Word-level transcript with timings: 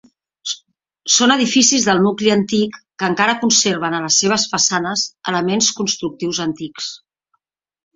Són 1.15 1.33
edificis 1.35 1.85
del 1.89 2.01
nucli 2.07 2.33
antic 2.37 2.81
que 2.81 3.11
encara 3.11 3.37
conserven 3.45 4.01
a 4.01 4.03
les 4.09 4.21
seves 4.25 4.49
façanes 4.57 5.09
elements 5.37 5.73
constructius 5.83 6.47
antics. 6.53 6.95